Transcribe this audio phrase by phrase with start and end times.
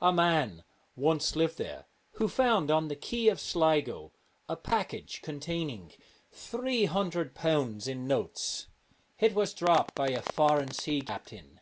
[0.00, 0.62] A man
[0.94, 4.12] once lived there who found on the quay of Sligo
[4.48, 5.92] a package containing
[6.30, 8.68] three hundred pounds in notes.
[9.18, 11.58] It was dropped by a foreign sea captain.